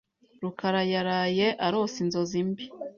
[0.41, 2.65] rukarayaraye arose inzozi mbi.